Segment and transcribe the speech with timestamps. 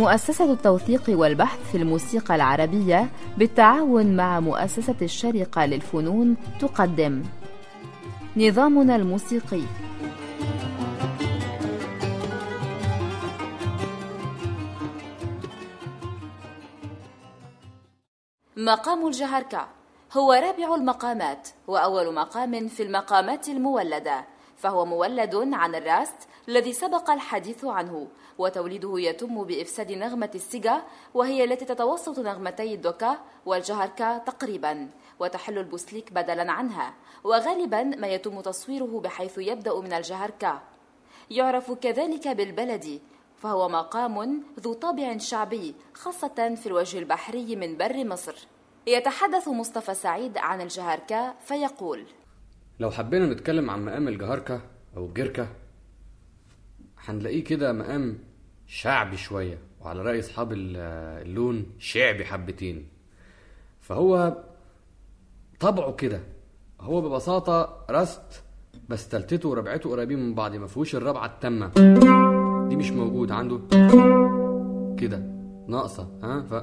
[0.00, 7.22] مؤسسة التوثيق والبحث في الموسيقى العربية بالتعاون مع مؤسسة الشرقة للفنون تقدم.
[8.36, 9.62] نظامنا الموسيقي.
[18.56, 19.68] مقام الجهركة
[20.12, 24.29] هو رابع المقامات وأول مقام في المقامات المولدة.
[24.60, 30.82] فهو مولد عن الراست الذي سبق الحديث عنه وتوليده يتم بإفساد نغمة السيجا
[31.14, 39.00] وهي التي تتوسط نغمتي الدوكا والجهركا تقريبا وتحل البوسليك بدلا عنها وغالبا ما يتم تصويره
[39.04, 40.60] بحيث يبدأ من الجهركا.
[41.30, 43.00] يعرف كذلك بالبلدي
[43.36, 48.46] فهو مقام ذو طابع شعبي خاصة في الوجه البحري من بر مصر.
[48.86, 52.04] يتحدث مصطفى سعيد عن الجهركا فيقول
[52.80, 54.60] لو حبينا نتكلم عن مقام الجهركة
[54.96, 55.48] أو الجركة
[57.04, 58.18] هنلاقيه كده مقام
[58.66, 62.86] شعبي شوية وعلى رأي أصحاب اللون شعبي حبتين.
[63.80, 64.36] فهو
[65.60, 66.20] طبعه كده
[66.80, 68.42] هو ببساطة رست
[68.88, 71.66] بس تلتته وربعته قريبين من بعض ما فيهوش الرابعة التامة.
[72.68, 73.60] دي مش موجود عنده.
[74.98, 75.22] كده
[75.68, 76.54] ناقصة ها؟ ف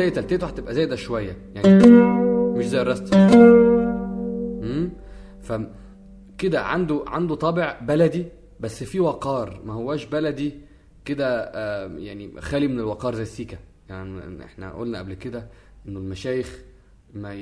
[0.00, 1.86] وبالتالي تلتيته هتبقى زايدة شوية يعني
[2.58, 4.90] مش زي الرست امم
[5.42, 5.52] ف
[6.38, 8.26] كده عنده عنده طابع بلدي
[8.60, 10.52] بس فيه وقار ما هواش بلدي
[11.04, 15.48] كده آه يعني خالي من الوقار زي السيكا يعني إحنا قلنا قبل كده
[15.88, 16.58] إنه المشايخ.
[17.14, 17.34] ما,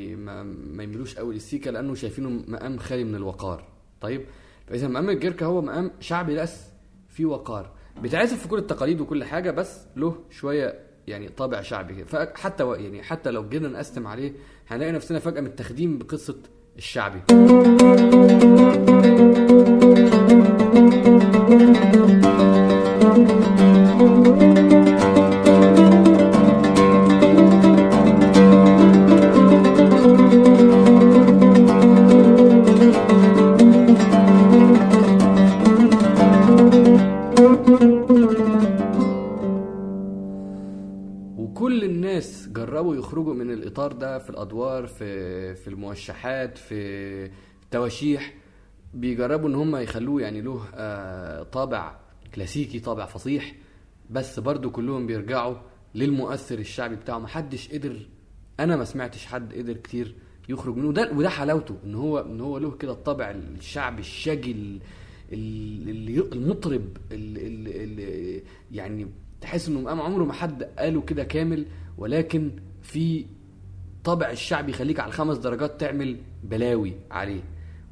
[0.43, 3.65] ما يميلوش قوي للسيكا لأنه شايفينه مقام خالي من الوقار.
[4.01, 4.25] طيب
[4.67, 6.61] فإذا مقام الجركه هو مقام شعبي بس
[7.09, 7.71] فيه وقار.
[8.03, 12.65] بيتعزف في كل التقاليد وكل حاجة بس له شوية يعني طابع شعبي كده فحتى.
[12.65, 14.33] يعني حتى لو جينا نقسم عليه
[14.69, 16.37] هنلاقي نفسنا فجأة متاخدين بقصة
[16.79, 17.21] الشعبي
[42.99, 46.75] يخرجوا من الإطار ده في الأدوار في في الموشحات في
[47.65, 48.35] التواشيح
[48.95, 51.97] بيجربوا إن هم يخلوه يعني له آه طابع
[52.35, 53.55] كلاسيكي طابع فصيح
[54.11, 55.57] بس برضو كلهم بيرجعوا
[55.95, 57.97] للمؤثر الشعبي بتاعه محدش قدر
[58.61, 60.15] أنا ما سمعتش حد قدر كتير
[60.49, 60.89] يخرج منه.
[60.89, 64.81] وده وده حلاوته إن هو إن هو له كده الطابع الشعبي الشجي
[66.33, 68.43] المطرب اللي
[68.73, 69.07] يعني
[69.41, 71.67] تحس إنه عمره ما حد قاله كده كامل.
[71.99, 72.51] ولكن
[72.89, 73.27] في
[74.05, 77.41] طابع الشعبي يخليك على الخمس درجات تعمل بلاوي عليه.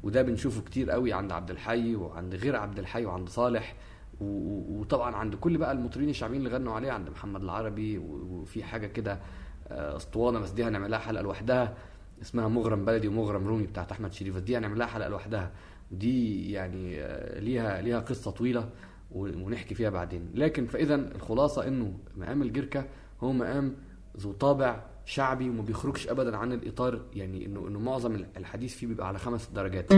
[0.03, 3.75] وده بنشوفه كتير قوي عند عبد الحي وعند غير عبد الحي وعند صالح.
[4.21, 9.19] وطبعا عند كل بقى المطربين الشعبيين اللي غنوا عليه عند محمد العربي وفي حاجة كده
[9.67, 11.77] أسطوانة بس دي هنعمل لها حلقة لوحدها.
[12.21, 15.51] اسمها مغرم بلدي ومغرم رومي بتاعت أحمد شريف دي هنعمل لها حلقة لوحدها.
[15.91, 16.95] ودي يعني
[17.39, 18.69] ليها ليها قصة طويلة
[19.11, 20.31] ونحكي فيها بعدين.
[20.33, 22.85] لكن فاذا الخلاصة إنه مقام الجركة
[23.21, 23.75] هو مقام
[24.19, 29.07] ذو طابع شعبي وما بيخرجش ابدا عن الإطار يعني انه إنه معظم الحديث فيه بيبقى
[29.07, 29.91] على خمس درجات.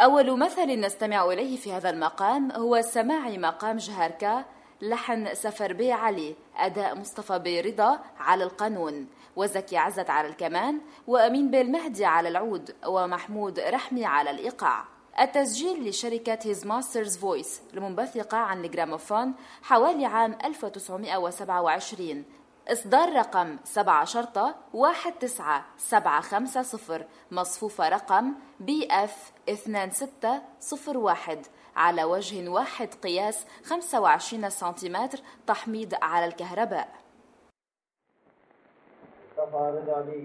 [0.00, 4.44] أول مثل نستمع إليه في هذا المقام هو سماع مقام جهاركا
[4.82, 9.06] لحن سفر بي علي أداء مصطفى بي رضا على القانون.
[9.38, 14.84] وزكي عزت على الكمان وأمين بي المهدي على العود ومحمود رحمي على الإيقاع.
[15.20, 22.24] التسجيل لشركة His Master's Voice المنبثقة عن ال Gramophone حوالي عام 1927
[22.68, 31.46] إصدار رقم 7 شرطة 19750 مصفوفة رقم بي إف 2601
[31.76, 36.88] على وجه واحد قياس 25 سنتيمتر تحميض على الكهرباء.
[39.38, 40.20] कपारजाली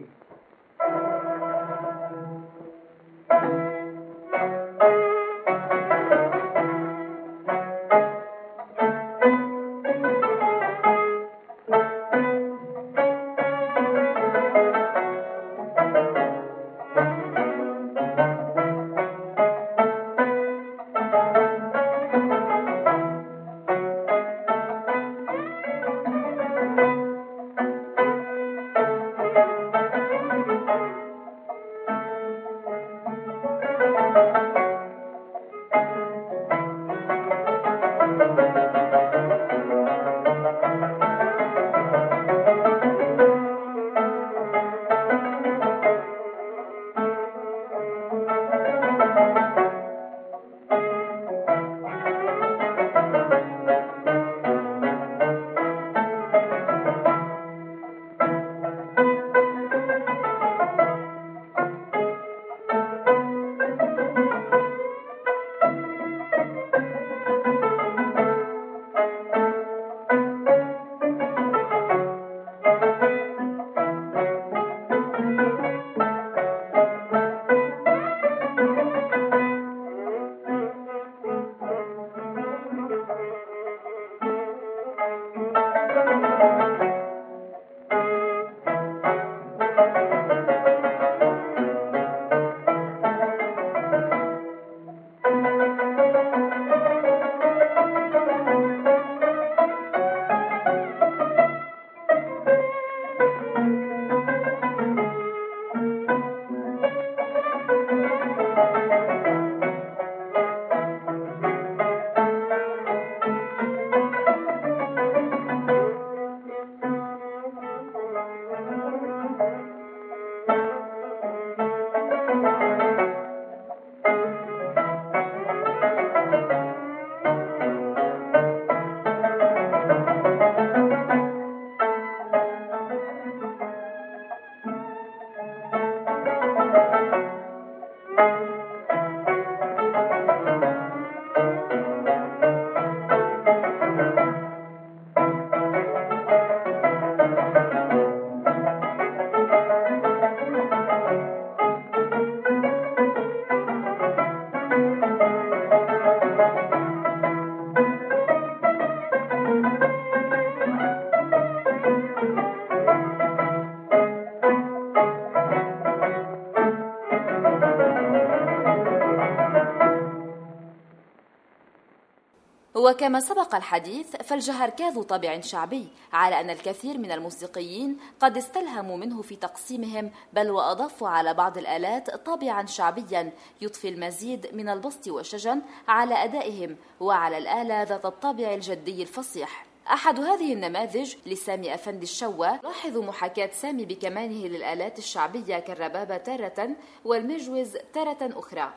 [172.83, 179.21] وكما سبق الحديث فالجهركا ذو طابع شعبي على أن الكثير من الموسيقيين قد استلهموا منه
[179.21, 183.31] في تقسيمهم بل وأضافوا على بعض الآلات طابعا شعبيا
[183.61, 189.65] يضفي المزيد من البسط والشجن على أدائهم وعلى الآلة ذات الطابع الجدي الفصيح.
[189.87, 196.69] أحد هذه النماذج لسامي أفندي الشوى لاحظ محاكاة سامي بكمانه للآلات الشعبية كالربابة تارة
[197.05, 198.73] والمجوز تارة أخرى.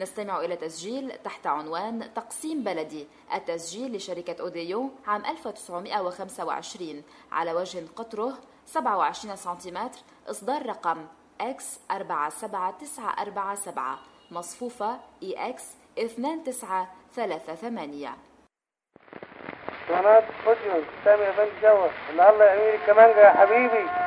[0.00, 7.02] نستمع إلى تسجيل تحت عنوان تقسيم بلدي التسجيل لشركة أوديو عام 1925
[7.32, 9.98] على وجه قطره 27 سنتيمتر
[10.30, 11.06] إصدار رقم
[11.40, 13.96] X 47947
[14.30, 15.60] مصفوفة EX
[15.98, 18.10] 2938
[19.88, 23.99] قناة فوجيون سامي بن جوة الله يعمير الكمانجا يا حبيبي.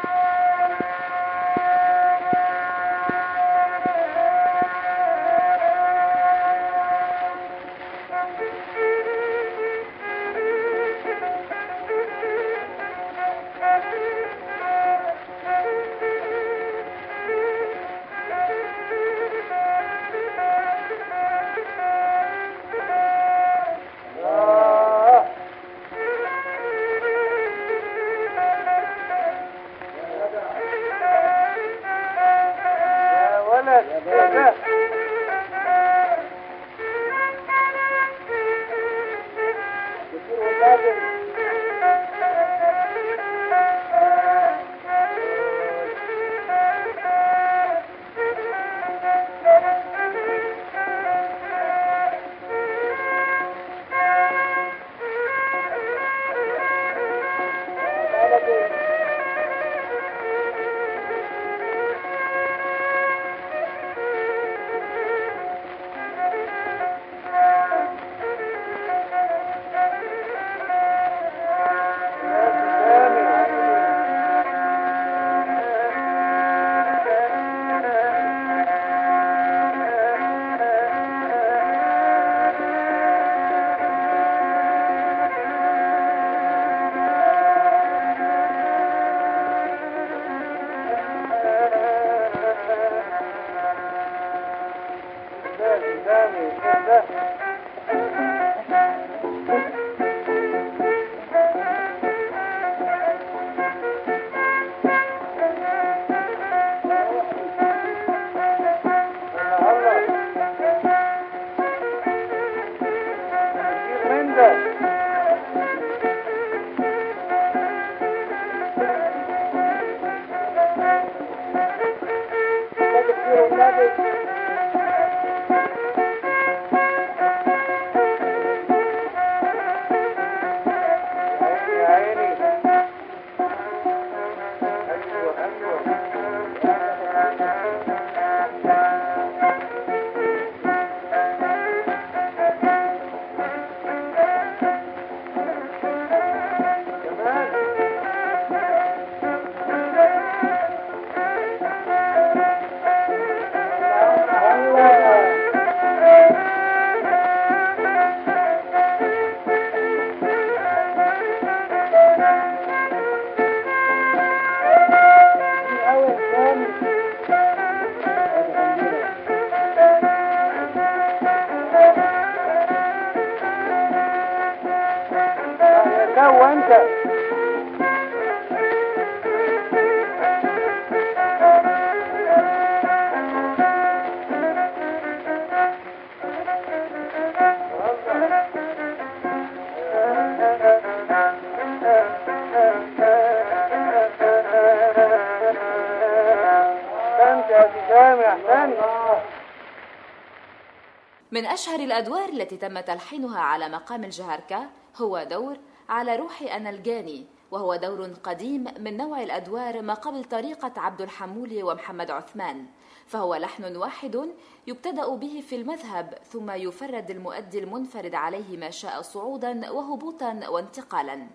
[201.34, 205.58] من أشهر الأدوار التي تم تلحينها على مقام الجهركة هو دور
[205.90, 211.64] على روحي أنا الجاني وهو دور قديم من نوع الأدوار ما قبل طريقة عبد الحمولي
[211.64, 212.66] ومحمد عثمان
[213.08, 214.30] فهو لحن واحد
[214.68, 221.28] يبتدأ به في المذهب ثم يفرد المؤدي المنفرد عليه ما شاء صعودا وهبوطا وانتقالا.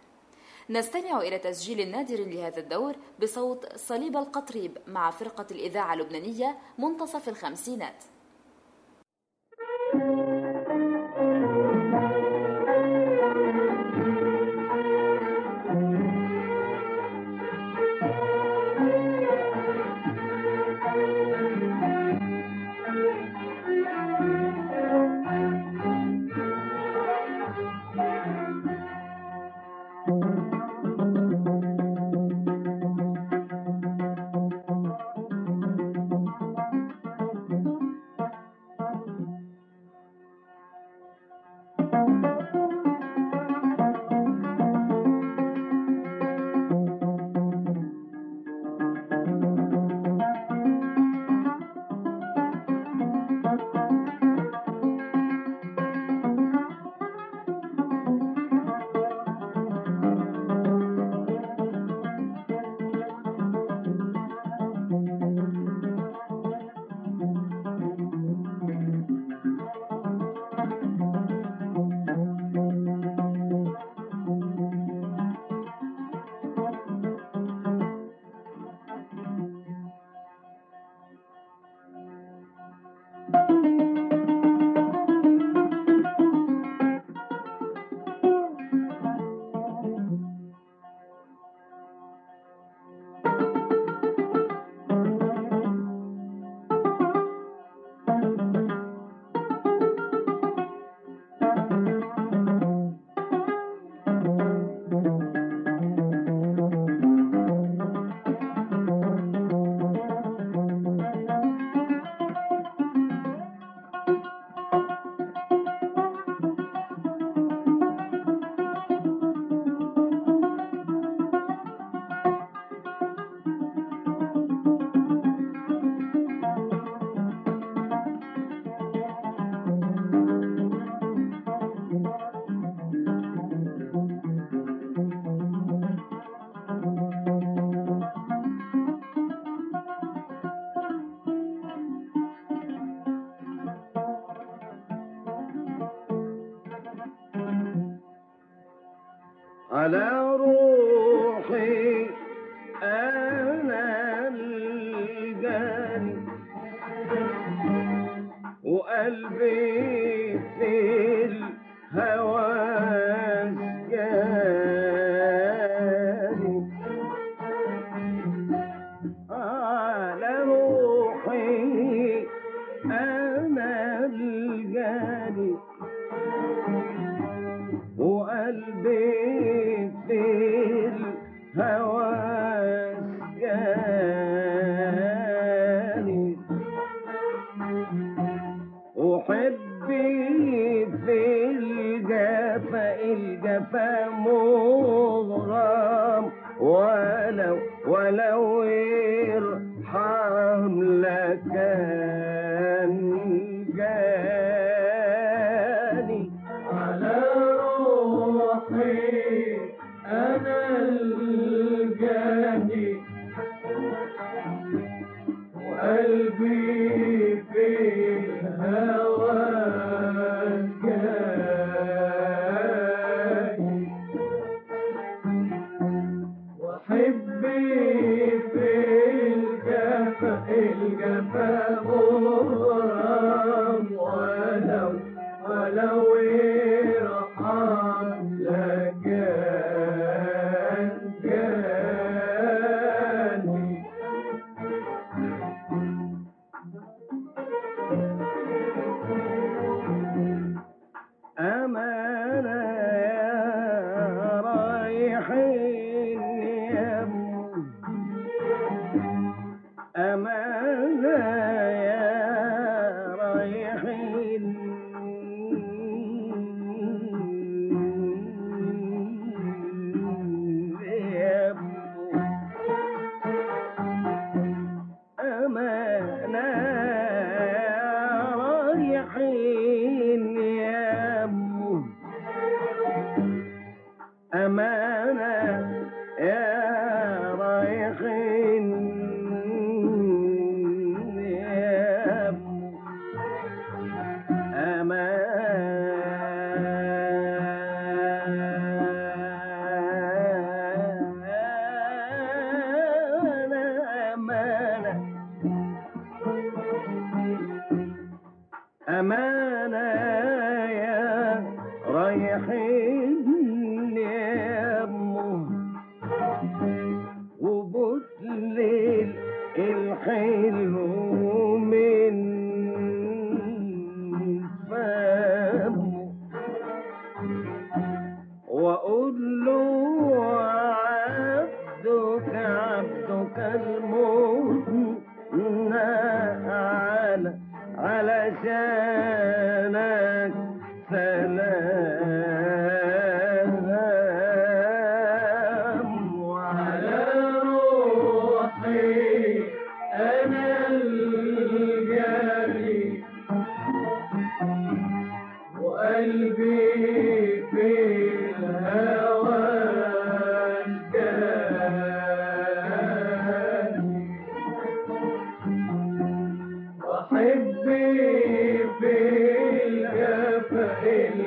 [0.71, 8.05] نستمع إلى تسجيل نادر لهذا الدور بصوت صليب القطريب مع فرقة الإذاعة اللبنانية منتصف الخمسينات.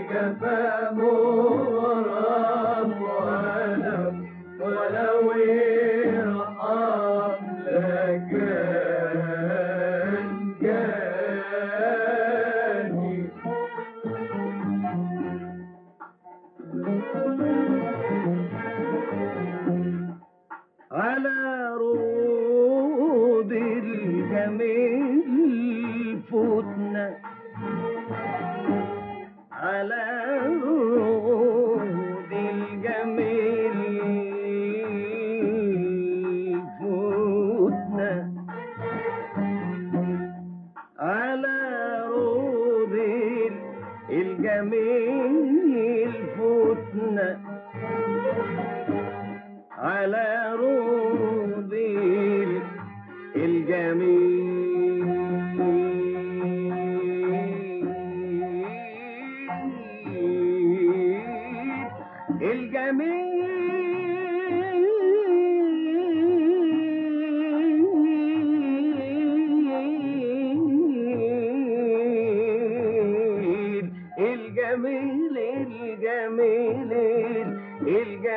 [0.01, 2.10] الجفا مغرم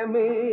[0.07, 0.44] me.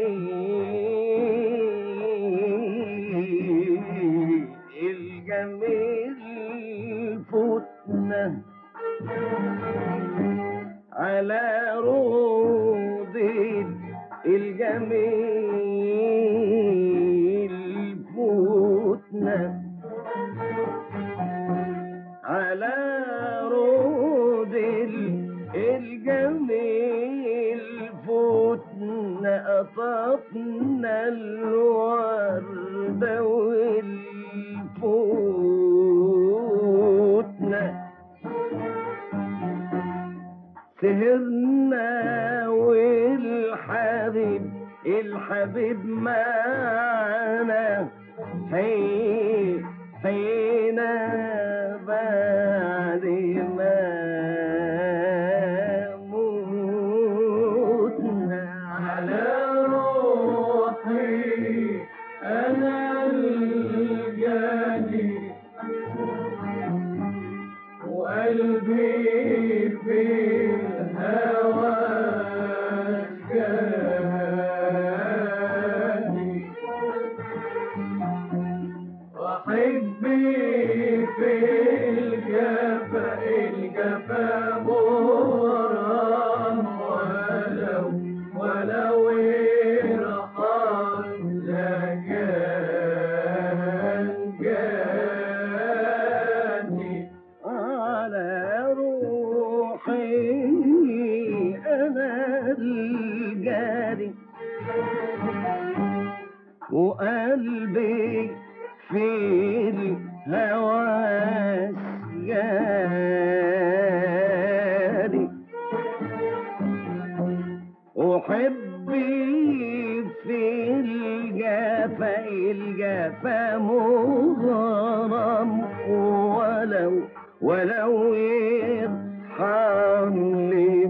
[122.05, 125.51] الجفا مغرم
[125.91, 127.03] ولو
[127.43, 130.17] ولو يرحم
[130.51, 130.87] لي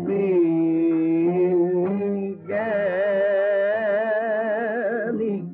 [4.13, 5.45] جاني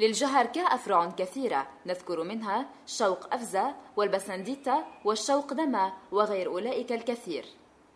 [0.00, 7.44] للجهركة أفرع كثيرة نذكر منها شوق أفزة والبسنديتا والشوق نما وغير أولئك الكثير.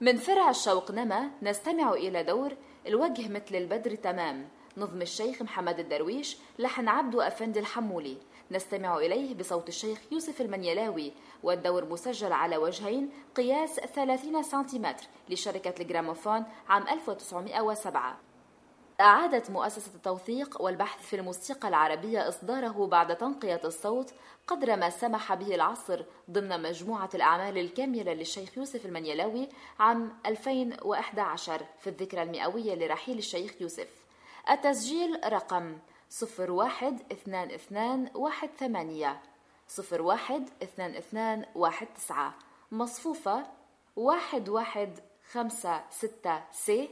[0.00, 2.52] من فرع الشوق نما نستمع إلى دور
[2.87, 4.44] الوجه مثل البدر تمام.
[4.76, 8.16] نظم الشيخ محمد الدرويش لحن عبدو أفندي الحمولي.
[8.50, 16.44] نستمع إليه بصوت الشيخ يوسف المنيلاوي والدور مسجل على وجهين قياس 30 سنتيمتر لشركة الجراموفون
[16.68, 18.16] عام 1907
[19.00, 24.14] أعادت مؤسسة التوثيق والبحث في الموسيقى العربية إصداره بعد تنقية الصوت
[24.46, 31.87] قدر ما سمح به العصر ضمن مجموعة الأعمال الكاملة للشيخ يوسف المنيلاوي عام 2011 في
[31.90, 34.01] الذكرى المئوية لرحيل الشيخ يوسف.
[34.50, 35.78] التسجيل رقم
[36.22, 39.16] 012218
[39.68, 42.33] 012219
[42.72, 43.46] مصفوفة
[43.96, 46.90] 1156 C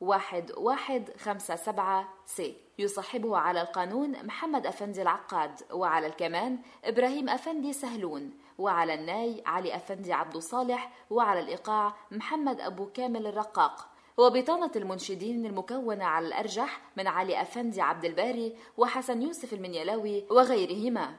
[0.00, 2.56] واحد واحد خمسة سبعة C.
[2.78, 10.12] يصاحبه على القانون محمد أفندي العقاد وعلى الكمان إبراهيم أفندي سهلون وعلى الناي علي أفندي
[10.12, 13.91] عبد صالح وعلى الإيقاع محمد أبو كامل الرقاق.
[14.16, 21.16] وبطانة المنشدين المكونة على الأرجح من علي أفندي عبد الباري وحسن يوسف المنيلاوي وغيرهما.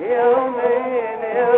[0.00, 1.55] يوم اليوم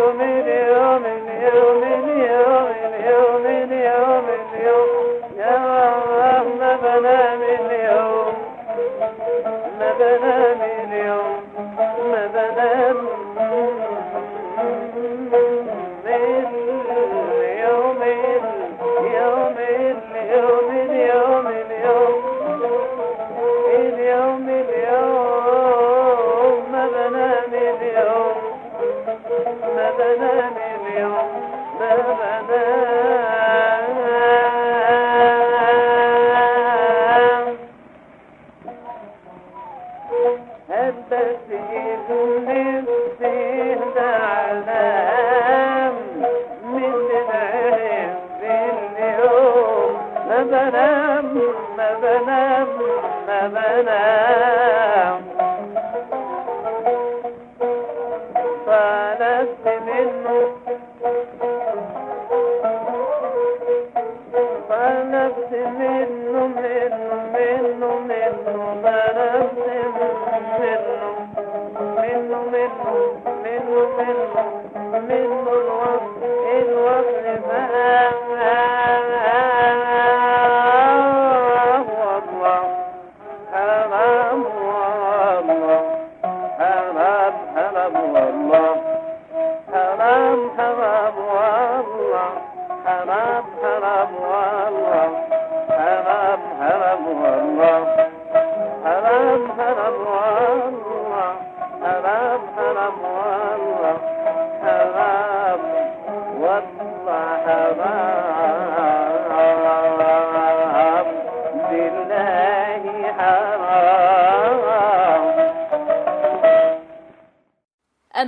[66.55, 66.98] ಮೇಲೆ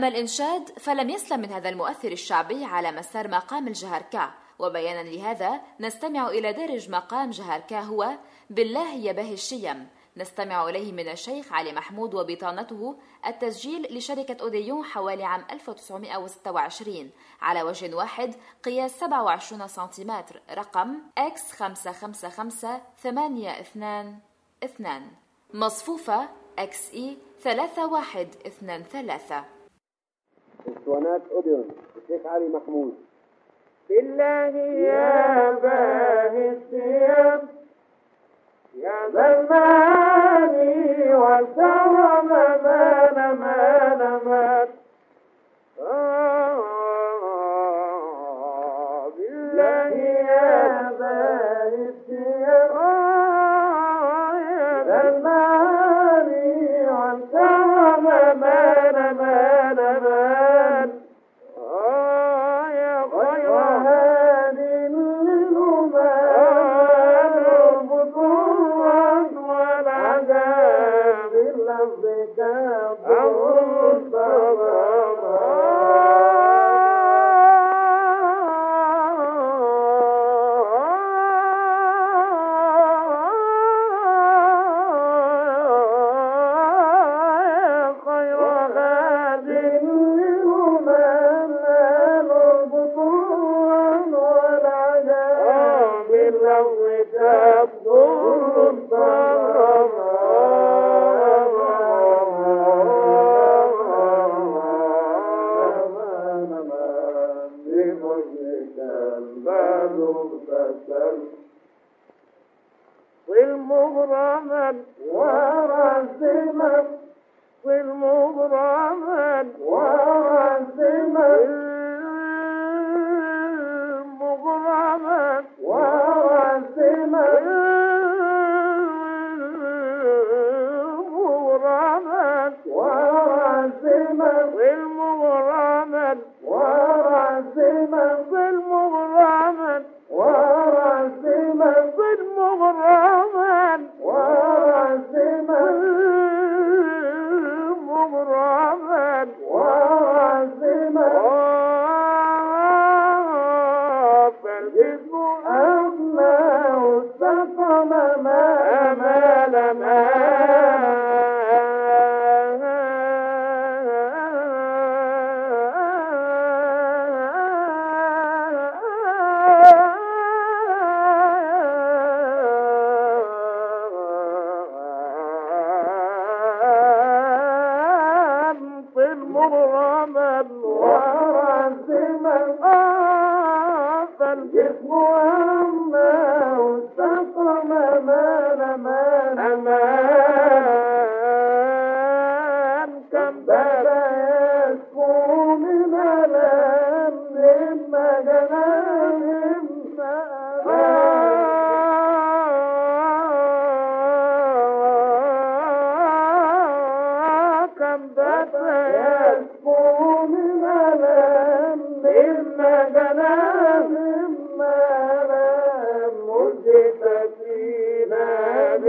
[0.01, 6.27] أما الإنشاد فلم يسلم من هذا المؤثر الشعبي على مسار مقام الجهركة وبيانا لهذا نستمع
[6.27, 8.17] إلى دارج مقام جهركة هو
[8.49, 9.87] بالله يباه الشيم.
[10.17, 17.09] نستمع إليه من الشيخ علي محمود وبطانته التسجيل لشركة أوديون حوالي عام 1926
[17.41, 20.41] على وجه واحد قياس 27 سنتيمتر.
[20.51, 24.19] رقم X 555
[25.53, 26.99] مصفوفة XE
[27.43, 29.60] 3123
[30.67, 32.93] اسطوانات Odeon الشيخ علي محمود.
[33.89, 37.41] بالله يا باهي الثياب
[38.75, 42.27] يا زماني والكرم
[42.63, 44.67] مان مان مان
[45.79, 46.30] آه،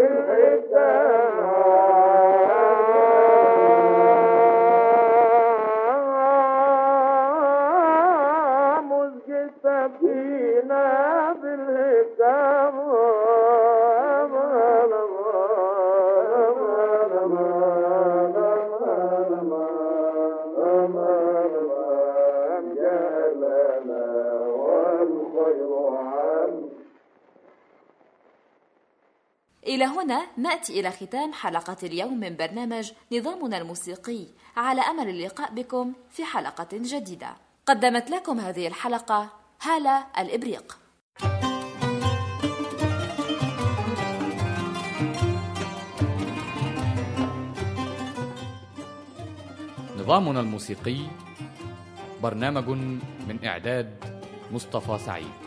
[0.03, 1.02] music.
[30.03, 34.27] هنا نأتي إلى ختام حلقة اليوم من برنامج نظامنا الموسيقي.
[34.57, 37.37] على أمل اللقاء بكم في حلقة جديدة.
[37.67, 39.31] قدمت لكم هذه الحلقة
[39.63, 40.79] هالة الإبريق.
[49.99, 50.99] نظامنا الموسيقي
[52.23, 52.69] برنامج
[53.29, 54.05] من إعداد
[54.53, 55.42] مصطفى سعيد.